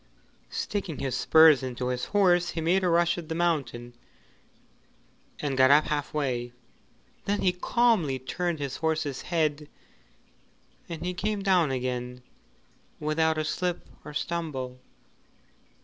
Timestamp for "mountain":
3.35-3.93